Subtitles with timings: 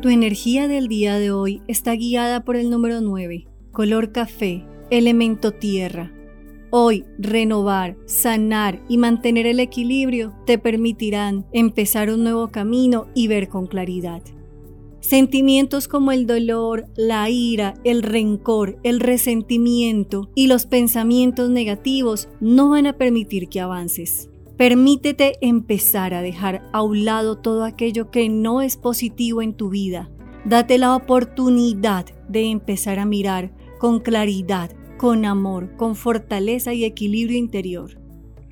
[0.00, 5.50] Tu energía del día de hoy está guiada por el número 9, color café, elemento
[5.50, 6.12] tierra.
[6.70, 13.48] Hoy, renovar, sanar y mantener el equilibrio te permitirán empezar un nuevo camino y ver
[13.48, 14.22] con claridad.
[15.00, 22.70] Sentimientos como el dolor, la ira, el rencor, el resentimiento y los pensamientos negativos no
[22.70, 24.30] van a permitir que avances.
[24.58, 29.70] Permítete empezar a dejar a un lado todo aquello que no es positivo en tu
[29.70, 30.10] vida.
[30.44, 37.38] Date la oportunidad de empezar a mirar con claridad, con amor, con fortaleza y equilibrio
[37.38, 38.00] interior.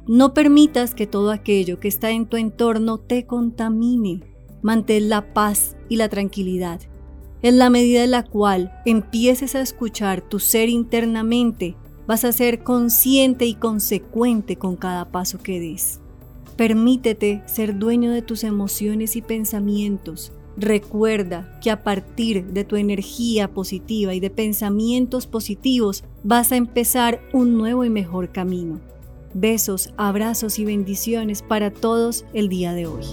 [0.07, 4.21] No permitas que todo aquello que está en tu entorno te contamine.
[4.63, 6.83] Mantén la paz y la tranquilidad.
[7.43, 11.75] En la medida en la cual empieces a escuchar tu ser internamente,
[12.07, 16.01] vas a ser consciente y consecuente con cada paso que des.
[16.57, 20.33] Permítete ser dueño de tus emociones y pensamientos.
[20.57, 27.21] Recuerda que a partir de tu energía positiva y de pensamientos positivos vas a empezar
[27.35, 28.81] un nuevo y mejor camino.
[29.35, 33.05] Besos, abrazos y bendiciones para todos el día de hoy.